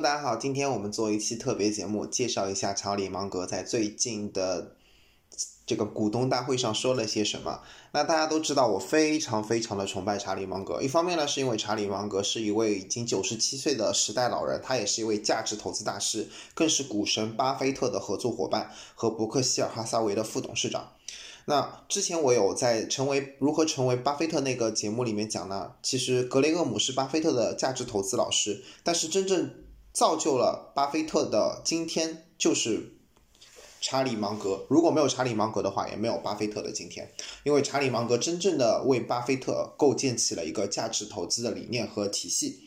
[0.00, 4.74] 大家好，今天我们做一期特别节目，介绍一下查理芒格在最近的
[5.66, 7.60] 这个股东大会上说了些什么。
[7.92, 10.80] 那大家都知道，我非常非常的崇拜查理芒格。
[10.80, 20.92] 一方面呢，是因为查理芒格是一位已经九十七岁的时代老人，他也是一位价值投资大师，更是股神巴菲特的合作伙伴和伯克希尔哈撒韦的副董事长。
[21.44, 29.52] 那之前我有在成为如何成为巴菲特那个节目里面讲呢，其实格雷厄姆是巴菲特的价值投资老师，但是真正
[29.92, 32.94] 造就了巴菲特的今天就是
[33.80, 34.64] 查理芒格。
[34.68, 37.12] 如果没有查理芒格的话，也没有巴菲特的今天，
[37.44, 42.60] 因为查理芒格真正的为巴菲特构建起了一个价值投资的理念和体系。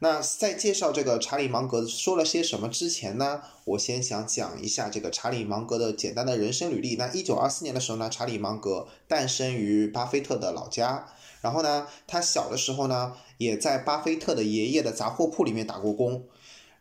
[0.00, 6.96] 那在介绍这个查理芒格说了些什么之前呢，我先想讲一下这个查理芒格的简单的人生履历。
[6.96, 11.06] 那一九二四年的时候呢，查理芒格诞生于巴菲特的老家。
[11.40, 16.24] 然后呢，他小的时候呢，也在巴菲特的爷爷的杂货铺里面打过工。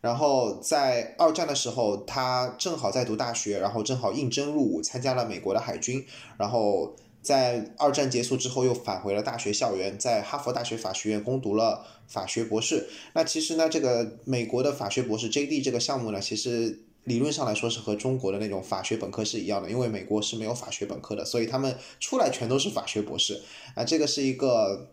[0.01, 6.05] 然后在二战的时候，他正好在读大学，然后正好应征入伍，参加了美国的海军。
[6.37, 6.95] 然后。
[7.23, 12.89] 在二战结束之后，又返回了大学校园，在哈佛大学法学院攻读了法学博士。
[13.13, 15.61] 那其实呢，这个美国的法学博士 J.D.
[15.61, 23.39] 这个项目呢，其实理论上来说是和中国的那种法学本科是一样的，因为美国是没有法学本科的，所以他们出来全都是法学博士
[23.75, 23.83] 啊。
[23.83, 24.89] 这个是一个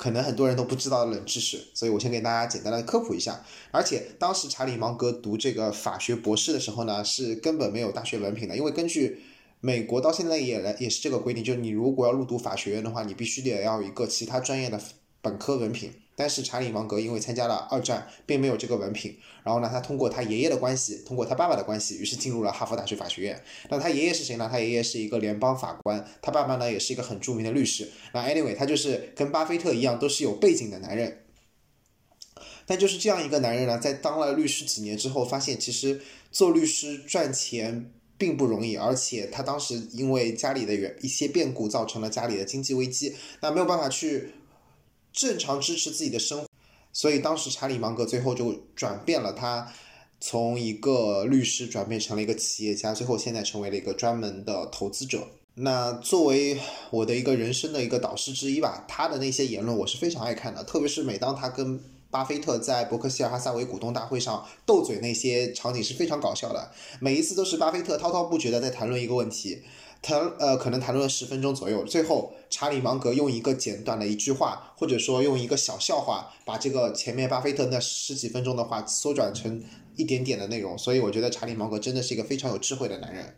[0.00, 3.44] 可能很多人都不知道的冷知识，所以我先给大家简单的科普一下。
[3.70, 9.20] 而且当时查理芒格读这个法学博士的时候呢，是根本没有大学文凭的，因为根据
[9.60, 14.80] 美国到现在也来也是这个规定，就是你如果要入读法学院的话，你必须得要一个其他专业的
[15.20, 15.92] 本科文凭。
[16.16, 19.16] 但是查理芒格因为参加了二战，并没有这个文凭。
[19.42, 23.42] 然后呢，他通过他爷爷的关系，通过他爸爸的关系，于是进入了哈佛大学法学院。
[23.70, 24.48] 那他爷爷是谁呢？
[24.50, 27.90] 他爷爷是一个联邦法官，他爸爸呢也是一个很著名的律师。
[28.12, 31.24] 那 anyway，他就是跟巴菲特一样，都是有背景的男人。
[32.66, 36.00] 但就是这样一个男人呢，在当了律师几年之后，发现其实
[36.30, 37.92] 做律师赚钱。
[38.20, 44.34] 并不容易，而且他当时因为家里的原一些变故，造成了家里的经济危机，那没有办法去
[45.12, 46.46] 正常支持自己的生，
[46.92, 49.72] 所以当时查理芒格最后就转变了，他
[50.20, 55.28] 从一个律师转变成了一个企业家，最后现在成为了一个专门的投资者。
[55.54, 56.58] 那作为
[56.90, 61.80] 我的一个人生的一个导师之一吧，他的那些言论我是非常爱看的，特别是每当他跟。
[62.12, 69.62] 巴菲特在伯克希尔哈撒韦股东大会上斗嘴那些场景是非常搞笑的，每一次都是巴菲特滔滔不绝的在谈论一个问题，
[70.02, 79.62] 谈呃可能谈论了十分钟左右，最后查理芒格用一个简短的一句话，或者说用一个小笑话，把这个前面巴菲特那十几分钟的话缩短成
[79.96, 83.36] 一点点的内容，所以我觉得查理芒格真的是一个非常有智慧的男人。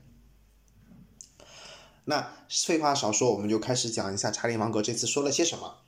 [2.05, 5.78] 那废话少说，我们就开始讲一下查理芒格这次说了些什么。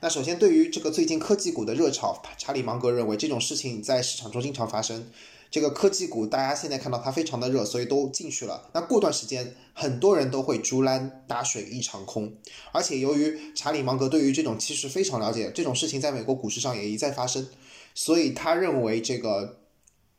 [0.00, 5.10] 那首先，对于这个最近科技股的热潮，查理芒格认为这种事情在市场中经常发生。
[5.54, 8.68] 这个科技股，大家现在看到它非常的热，所以都进去了。
[8.72, 12.34] 那过段时间，很多人都会竹篮打水一场空。
[12.72, 17.46] 而且，由于查理芒格对于这种趋势非常了解，这种事情在美国股市上也一再发生，
[17.94, 19.58] 所以他认为这个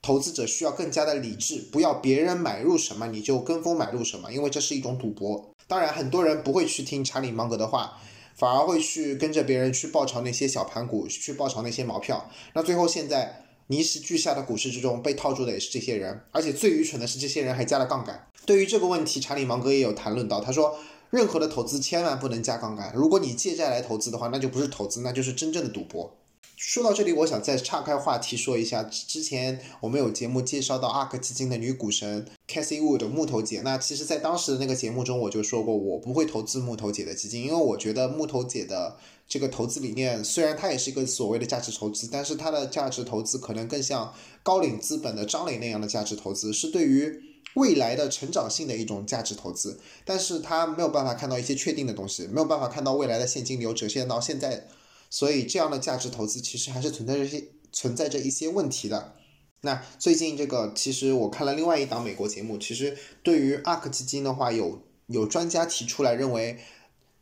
[0.01, 5.53] 投资者需要更加的理智，不要别人买入什么你就跟风买入什么，因为这是一种赌博。
[5.67, 7.99] 当然，很多人不会去听查理芒格的话。
[8.37, 12.29] 反而会去跟着别人去爆炒那些小盘股，去爆炒那些毛票。
[12.53, 16.21] 那最后现在泥石俱下的股市之中，被套住的也是这些人。
[16.31, 18.27] 而且最愚蠢的是，这些人还加了杠杆。
[18.45, 20.77] 对于这个问题，查理芒格也有谈论到，他说，
[21.09, 22.93] 任何的投资千万不能加杠杆。
[22.95, 26.15] 如果你借债来投资的话，那就不是投资，那就是真正的赌博。
[26.57, 33.61] 说到这里，我想再岔开话题说一下，之前我们有节目介绍到 ARK 基金的女股神 Cassie Wood 木头姐。
[33.61, 38.95] 那其实，在当时的那个节目中，我就说过，我不会投资木头姐的基金，因为我觉得木头姐的
[39.27, 47.21] 这个投资理念，虽然它也是一个所谓的价值投资，但是它的价值投资可能更像高瓴资本的张磊那样的价值投资，是对于
[47.55, 54.67] 未来的成长性的一种价值投资，但是它没有办法看到一些确定的东西，没有办法看到未来的现金流折现到现在。
[55.09, 59.15] 所以这样的价值投资其实还是存在这些存在着一些问题的。
[59.61, 66.59] 那最近这个其实我看了另外一档美国节目，其实对于 ARK 基金的话，有有专家提出来认为，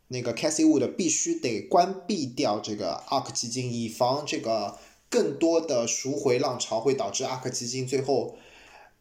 [0.08, 8.36] 那个 Cassie Wood 必须得关闭掉这个 ARK 基金，以防这个更多的赎回浪潮会导致 ARK 基金最后。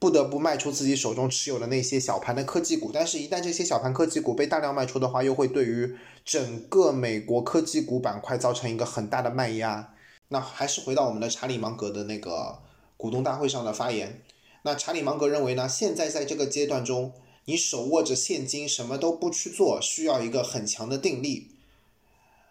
[0.04, 5.96] 不得不卖出自己手中持有的那些小盘的科技股，但是，一旦这些小盘科技股被大量卖出的话，又会对于
[6.26, 9.94] 整个美国科技股板块造成一个很大的卖压。
[10.28, 12.60] 那还是回到我们的查理芒格的那个
[12.98, 14.22] 股东大会上的发言。
[14.64, 17.14] 那查理芒格认为呢，现在在这个阶段中，
[17.46, 21.52] 你手握着现金什么都不去做，需要一个很强的定力。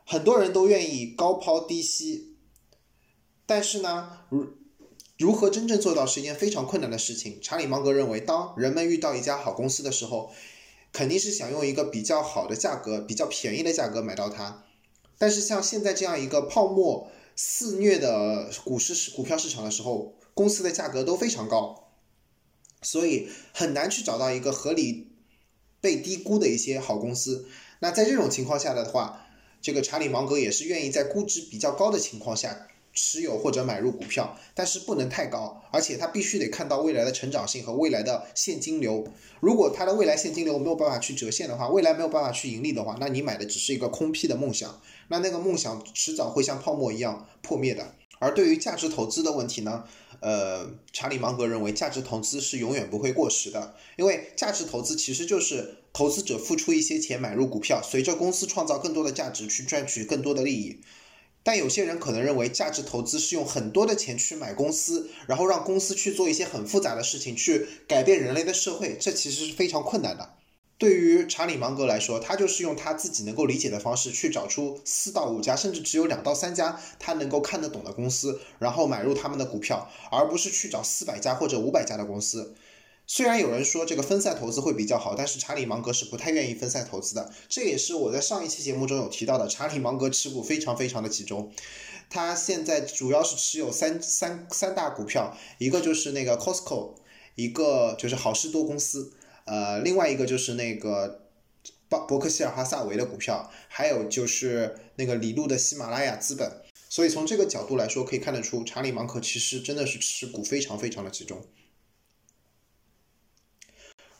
[0.07, 2.35] 很多人都愿意高抛低吸，
[3.45, 4.47] 但是呢，如
[5.19, 7.39] 如何真正做到是一件非常困难的事情。
[7.41, 10.33] 查理芒格认为，当人们遇到一家好公司的时候，
[10.93, 14.65] 肯定是想用一个比较好的价格、比较便宜的价格买到它。
[15.19, 21.93] 但是像现在这样一个泡沫肆虐的股市股票市场的时候，公司的价格都非常高，
[22.81, 25.13] 所以很难去找到一个合理
[25.81, 27.47] 被低估的一些好公司。
[27.79, 29.27] 那在这种情况下的话，
[29.61, 32.67] 这个查理芒格也是愿意在估值比较高的情况下。
[32.95, 39.07] 持有或者买入股票，但是不能太高，而且他必须得看到未来的成长性和未来的现金流。
[39.41, 47.95] 如果他的未来现金流没有办法去折现的话，未来没有办法去盈利的话，那你买的只是一个空屁的梦想，那那个梦想迟早会像泡沫一样破灭的。
[48.19, 49.83] 而对于价值投资的问题呢，
[50.21, 60.79] 呃，查理芒格认为价值投资是永远不会过时的，因为价值投资其实就是投资者付出一些钱买入股票，随着公司创造更多的价值去赚取更多的利益。
[61.45, 70.35] 但有些人可能认为，价值投资是用很多的钱去买公司，然后让公司去做一些很复杂的事情，去改变人类的社会，这其实是非常困难的。
[70.79, 82.55] 对于查理芒格来说，他就是用他自己能够理解的方式去找出四到五家，甚至只有两到三家他能够看得懂的公司，然后买入他们的股票，而不是去找四百家或者五百家的公司。
[83.15, 87.31] 虽然有人说这个分散投资会比较好，但是查理芒格是不太愿意分散投资的。
[87.47, 91.53] 这也是我在上一期节目中有提到的，查理芒格持股非常非常的集中。
[92.09, 96.95] 他现在主要是持有三三三大股票，一个就是那个 Costco，
[97.35, 99.13] 一个就是好事多公司，
[99.45, 101.27] 呃，另外一个就是那个
[101.91, 106.51] 伯伯克希尔哈萨维的股票，还有就是那个李路的喜马拉雅资本。
[106.89, 111.45] 所以从这个角度来说，可以看得出查理芒格其实真的是持股非常非常的集中。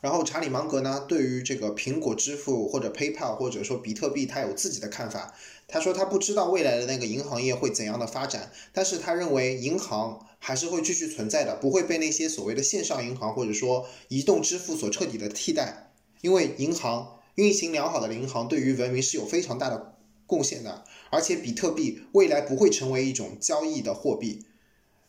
[0.03, 5.33] 然后查理芒格呢，对于这个苹果支付或者 PayPal 或者说比特币，他有自己的看法。
[5.65, 15.93] 他说他不知道未来的那个银行业会怎样的发展，但是他认为银行还是会继续存在的，不会被那些所谓的线上银行或者说移动支付所彻底的替代。
[16.19, 19.95] 因为银行运行良好的银行对于文明是有非常大的
[20.27, 24.45] 贡献的，而且比特币未来不会成为一种交易的货币，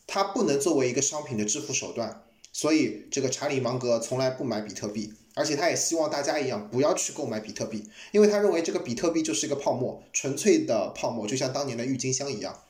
[0.06, 2.22] 它不能作为一个商品的支付手段。
[2.56, 12.62] 所以，这个查理芒格从来不买比特币，而且他也希望大家一样不要去购买比特币，因为他认为这个比特币就是一个泡沫，纯粹的泡沫，就像当年的郁金香一样。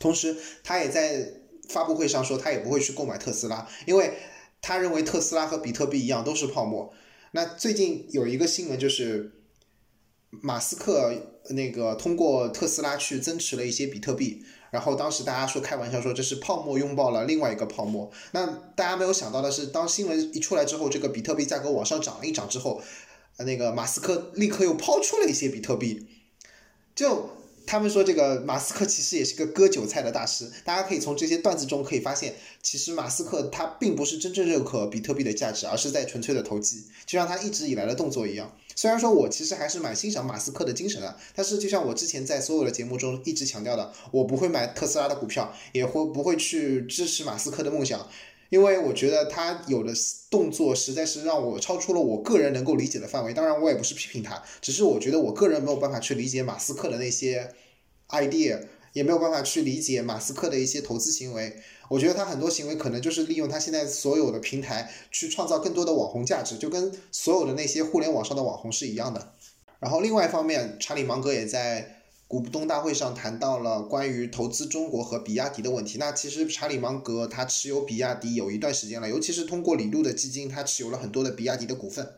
[0.00, 1.32] 同时，他也在
[1.68, 4.14] 发布会上说，他也不会去购买特斯拉，因为
[4.60, 6.92] 他认为特斯拉和比特币一样都是泡沫。
[7.30, 9.30] 那最近有一个新闻就是，
[10.40, 11.14] 马斯克
[11.50, 14.42] 那个通过特斯拉去增持了一些比特币。
[14.70, 22.82] 然后当时大家说开玩笑说这是泡沫拥抱了另外一个泡沫，那大家没有想到的是，当新闻一出来之后，这个比特币价格往上涨了一涨之后，
[23.38, 26.06] 那个马斯克立刻又抛出了一些比特币，
[26.94, 27.41] 就。
[27.66, 38.54] 他们说这个马斯克其实也是个割韭菜的大师，大家可以从这些段子中可以发现，其实马斯克他并不是真正认可比特币的价值，而是在纯粹的投机，就像他一直以来的动作一样。
[38.74, 48.08] 虽然说我其实还是蛮欣赏马斯克的精神的，但是就像我之前在所有的节目中一直强调的，我不会买特斯拉的股票，也会不会去支持马斯克的梦想。
[48.52, 49.94] 因为我觉得他有的
[50.30, 53.32] 动作实在是让我超出了我个人能够理解的范围。
[53.32, 57.54] 当然，我也不是批评他，只是我觉得我个人没有办法去理解马斯克的那些
[58.10, 58.60] idea，
[58.92, 61.62] 也没有办法去理解马斯克的一些投资行为。
[61.88, 69.32] 我觉得他很多行为可能就是利用他现在所有的平台去创造更多的网红价值，就跟所有的那些互联网上的网红是一样的。
[69.80, 72.01] 然后另外一方面，查理芒格也在。
[72.32, 75.98] 股东大会上谈到了关于投资中国和比亚迪的问题。
[75.98, 82.14] 那其实查理芒格他持有比亚迪有一段时间了，尤其是通过李路的基金，他持有了很多的比亚迪的股份。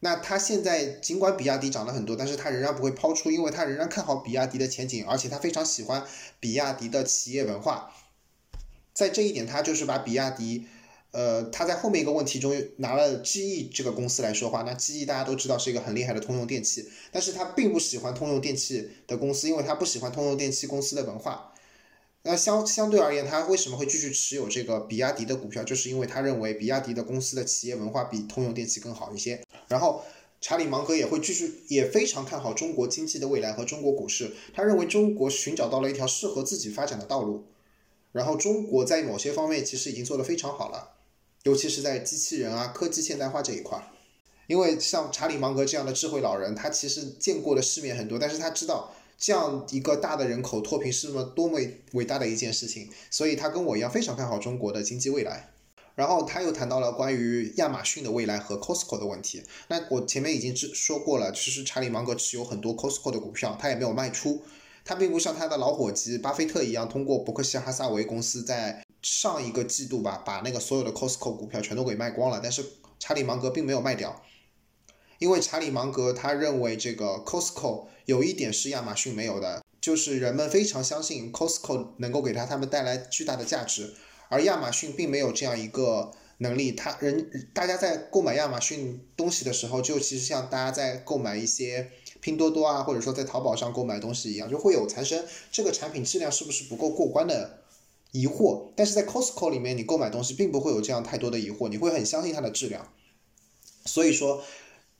[0.00, 6.06] 那他现在尽管比亚迪涨了很多，但是他仍然不会抛出，因为他仍然看好比亚迪的前景，而且他非常喜欢
[6.40, 7.92] 比亚迪的企业文化。
[8.94, 10.66] 在这一点，他就是把比亚迪。
[11.12, 21.52] 呃，他在后面一个问题中拿了 GE 这个公司来说话，那 GE 大家都知道是一个很厉害的通用电器，但是他并不喜欢通用电器的公司，因为他不喜欢通用电器公司的文化。
[22.22, 25.62] 那相相对而言，他为什么会继续持有这个比亚迪的股票？
[25.64, 29.44] 就是因为他认为比亚迪的公司的企业文化比通用电器更好一些。
[29.68, 30.02] 然后，
[30.40, 37.44] 查理芒格也会继续也非常看好中国经济的未来和中国股市，他认为中国寻找到了一条适合自己发展的道路。
[38.12, 41.01] 然后，中国在某些方面其实已经做得非常好了。
[41.44, 43.82] 尤其是在机器人啊、科技现代化这一块，
[44.46, 51.60] 因为像查理芒格这样的智慧老人，他其实见过的世面很多，但是他知道这样一个大的人口脱贫是么多么
[51.92, 55.50] 伟大的一件事情，所以他跟我一样非常看好中国的经济未来。
[55.94, 59.42] 然后他又谈到了关于亚马逊的未来和 Costco 的问题。
[59.68, 64.42] 那我前面已经说过了，其实查理芒格持有很多 Costco 的股票，他也没有卖出。
[64.86, 72.40] 他并不像他的老伙计巴菲特一样，通过伯克希尔哈撒韦公司在上一个季度吧，把那个所有的 Costco 股票全都给卖光了。
[72.42, 72.64] 但是
[72.98, 74.22] 查理芒格并没有卖掉，
[75.18, 83.94] 因为查理芒格他认为这个 Costco 有一点是亚马逊没有的，就是人们非常相信 Costco 能够给他他们带来巨大的价值，
[84.28, 86.12] 而亚马逊并没有这样一个。
[86.38, 91.88] 能力，他人大家在购买亚马逊东西的时候，就其实像大家在购买一些
[92.20, 97.61] 拼多多啊，或者说在淘宝上购买东西一样，就会有产生这个产品质量是不是不够过关的
[98.12, 98.70] 疑惑。
[98.76, 102.90] 但是在 Costco 里面，你购买东西并不会有这样太多的疑惑，你会很相信它的质量。
[103.84, 104.42] 所以说，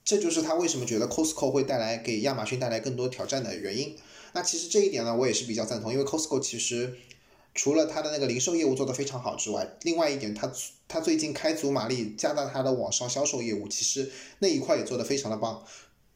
[0.04, 3.96] 这就是他为什么觉得 Costco 会带来给亚马逊带来更多挑战的原因。
[4.32, 6.98] 那其实这一点呢，我也是比较赞同，因为 Costco 其实。
[7.54, 10.50] 除了它的那个零售业务做得非常好之外，另外一点，它
[10.88, 15.62] 它最近开足马力加大它的网上销售业务，其实那一块也做得非常的棒。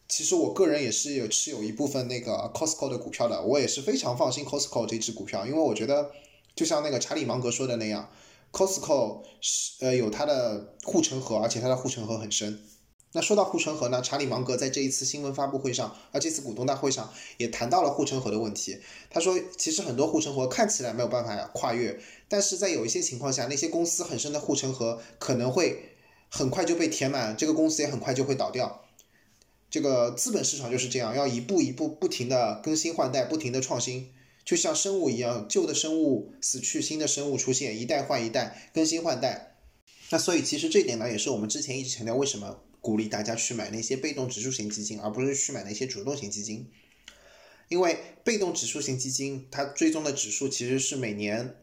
[0.08, 6.10] 其实我个人也是有持有一部分那个 Costco 的股票的，我也是非常放心 Costco 这只股票，因为我觉得
[6.56, 8.10] 就像那个查理芒格说的那样
[8.50, 12.58] ，Costco 是呃有它的护城河，而且它的护城河很深。
[13.12, 18.78] 那说到护城河呢，查理芒格在这一次新闻发布会上，啊，这次股东大会上也谈到了护城河的问题。
[19.08, 21.98] 他说，其实很多护城河看起来没有办法跨越，
[22.28, 25.96] 但是在有一些情况下，那些公司很深的护城河可能会
[26.28, 28.82] 很快就被填满，这个公司也很快就会倒掉。
[29.70, 34.12] 这个资本市场就是这样，要一步一步不停的更新换代，不停的创新，
[34.46, 39.58] 就像生物一样，旧的生物死去，新的生物出现，一代换一代，更新换代。
[40.08, 42.62] 那所以其实这点呢，也是我们之前一直强调为什么。
[42.78, 46.70] 鼓励大家去买那些被动指数型基金，而不是去买那些主动型基金，
[47.68, 51.56] 因为被动指数型基金它追踪的指数其实是每年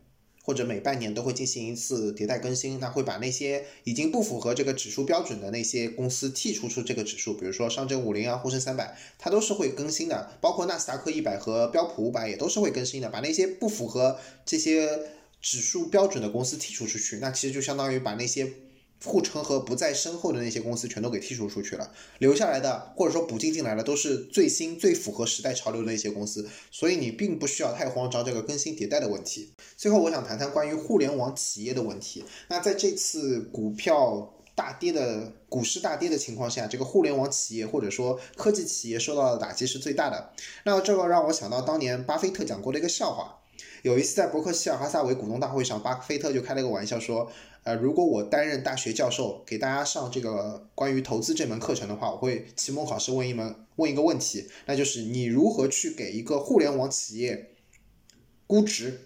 [0.45, 15.00] 或者每半年都会进行一次迭代更新，那会把那些已经不符合这个指数标准的那些公司剔除出这个指数，比如说上证五零啊、沪深三百，它都是会更新的，包括纳斯达克一百和标普五百也都是会更新的，把那些不符合这些
[15.41, 18.51] 指数标准的公司剔除出去，那其实就相当于把那些。
[19.03, 29.53] 护城河不再深厚的那些公司全都给剔除出去了，留下来的或者说补进进来的都是最新最符合时代潮流的一些公司，所以你并不需要太慌张这个更新迭代的问题。
[29.75, 32.24] 最后，我想谈谈关于互联网企业的问题。
[32.48, 40.31] 那在这次股票大跌的股市大跌的情况下，这个互联网企业或者说科技企业受到的打击是最大的。
[40.63, 43.39] 那这个让我想到当年巴菲特讲过的一个笑话。
[43.83, 47.29] 有一次在伯克希尔哈萨韦股东大会上，巴菲特就开了个玩笑说。
[47.63, 57.55] 呃，如果我担任大学教授，给大家上这个关于投资这门课程的话，我会期末考试问一门问一个问题，那就是你如何去给一个互联网企业
[58.47, 59.01] 估值？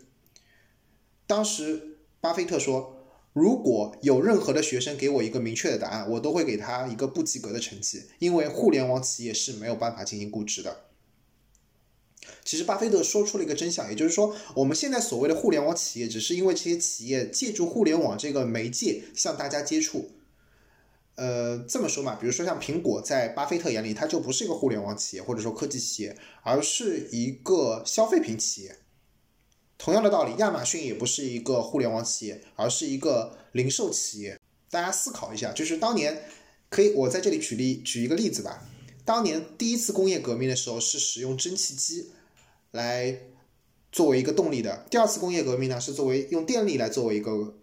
[1.28, 2.98] 当时巴菲特说，
[3.34, 10.87] 如果有任何的学生给我一个明确的答案，我都会给他一个不及格的成绩，因为互联网企业是没有办法进行估值的。
[12.48, 20.12] 其实，巴菲特说出了一个真相，也就是说，我们现在所谓的互联网企业，只是因为这些企业借助互联网这个媒介向大家接触。
[21.16, 28.78] 呃，这么说嘛，比如说像苹果，在巴菲特眼里，它就不是一个互联网企业或者说科技企业，而是一个消费品企业。
[29.78, 34.40] 同样的道理，亚马逊也不是一个互联网企业，而是一个零售企业。
[34.72, 36.24] 大家思考一下，就是当年，
[36.70, 38.66] 可以我在这里举例举一个例子吧。
[39.04, 42.12] 当年第一次工业革命的时候，是使用蒸汽机。
[42.78, 43.20] 来
[43.92, 47.56] 作为一个动力的第二次工业革命呢，是作为用电力来作为一个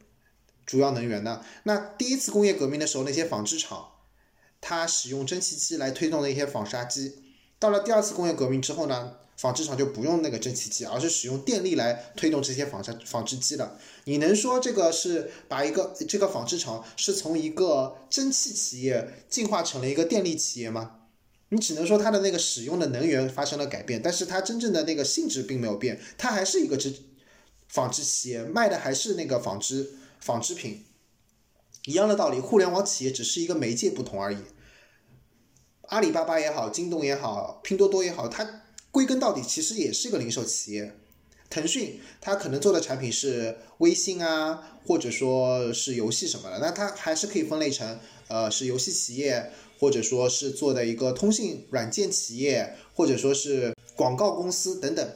[0.66, 1.42] 主要能源的。
[1.62, 3.92] 那第一次工业革命的时候，那些纺织厂
[4.60, 7.22] 它使用蒸汽机来推动的一些纺纱机。
[7.58, 13.78] 到了第二次工业革命之后呢，纺织厂就不用那个蒸汽机，而是使用电力来推动这些纺纱纺织机了。
[14.04, 21.00] 你能说这个是把一个这个纺织厂是从一个蒸汽企业进化成了一个电力企业吗？
[21.54, 26.92] 你只能说它的那个使用的能源发生了改变，但是它真正的那个性质并没有变，它还是一个织
[27.68, 30.84] 纺织企业，卖的还是那个纺织纺织品，
[31.84, 34.38] 一样的道理，互联网企业只是一个媒介不同而已。
[35.82, 40.96] 阿里巴巴也好，京东也好，拼多多也好，它归根到底其实也是一个零售企业。
[41.48, 49.52] 腾讯它可能做的产品是微信啊，或者说是游戏什么的，那它还是可以分类成呃是游戏企业。
[49.84, 55.06] 或者说是做的一个通信软件企业，或者说是广告公司等等，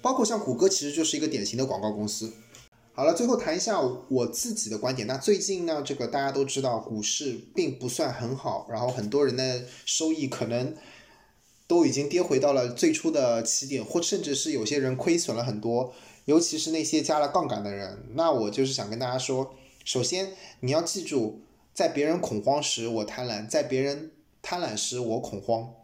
[0.00, 2.32] 包括像谷歌，其实就是一个典型的广告公司。
[2.94, 3.78] 好了，最后谈一下
[4.08, 5.06] 我自己的观点。
[5.06, 10.74] 那最近呢，这个大家都知道，股市并不算很好，然后很多人的收益可能
[11.66, 15.92] 都已经跌回到了最初的起点，或甚至是有些人亏损了很多，
[16.24, 18.06] 尤其是那些加了杠杆的人。
[18.14, 19.54] 那我就是想跟大家说，
[19.84, 21.42] 首先你要记住。
[21.74, 25.74] 在别人恐慌时，我贪婪；在别人贪婪时，我恐慌。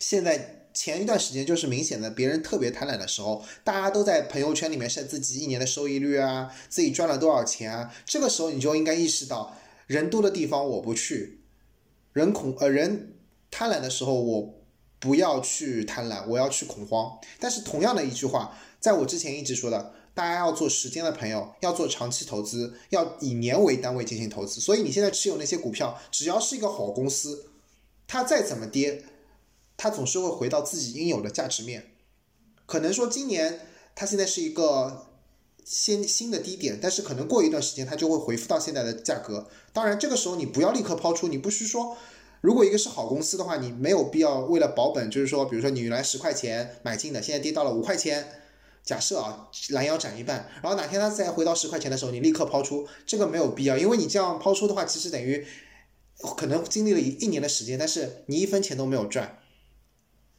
[0.00, 9.56] 现在前一段时间就是明显的别人特别贪婪的时候，大家都在朋友圈里面晒自己一年的收益率啊，自己赚了多少钱啊，这个时候你就应该意识到，
[9.86, 11.42] 人多的地方我不去，
[12.12, 13.14] 人恐呃人
[13.52, 14.60] 贪婪的时候我
[14.98, 17.18] 不要去贪婪，我要去恐慌。
[17.38, 19.92] 但是同样的一句话，在我之前一直说的。
[20.16, 24.62] 大家要做时间的朋友，要做长期投资，要以年为单位进行投资。
[24.62, 27.50] 所以你现在持有那些股票，只要是一个好公司，
[28.06, 29.04] 它再怎么跌，
[29.76, 31.90] 它总是会回到自己应有的价值面。
[32.64, 33.60] 可能说今年
[33.94, 35.08] 它现在是一个
[35.66, 39.46] 新新的低点，但是可能过一段时间它就会回复到现在的价格。
[39.74, 41.94] 当然，这个时候你不要立刻抛出，你不是说，
[42.40, 48.26] 如果一个是好公司的话，你没有必要为了保本，就是说，比如说你原来十块钱买进的，现在跌到了五块钱。
[48.86, 55.44] 假设啊，拦腰斩一半，然后哪天它再回到十块钱的时候，你立刻抛出，这个没有必要，因为你这样抛出的话，其实等于
[56.36, 59.40] 可能经历了一一年的时间，但是你一分钱都没有赚，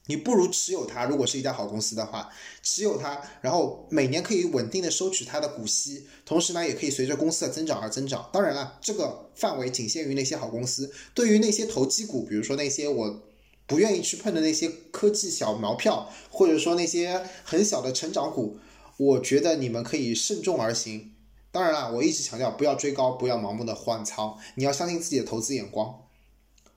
[0.05, 1.03] 你不如持有它。
[1.03, 2.29] 如果是一家好公司的话，
[2.63, 8.29] 持有它，然后每年可以稳定的收取它的股息，同时呢，也可以随着公司的增长而增长。
[8.31, 13.26] 当然了，这个范围仅限于那些好公司，对于那些投机股，比如说那些我。
[13.67, 18.57] 不愿意去碰的那些科技小毛票，或者说那些很小的成长股，
[18.97, 21.13] 我觉得你们可以慎重而行。
[21.51, 26.01] 当然了，我一直强调不要追高，不要盲目的换仓，你要相信自己的投资眼光。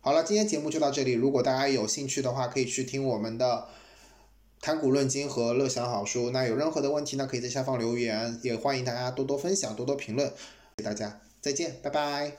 [0.00, 1.12] 好了，今天节目就到这里。
[1.12, 3.68] 如果大家有兴趣的话，可以去听我们的
[4.60, 6.30] 谈股论金和乐享好书。
[6.30, 10.32] 那有任何的问题呢，可以在下方留言，也欢迎大家多多分享，多多评论。
[10.78, 12.28] 给大家再见，拜拜。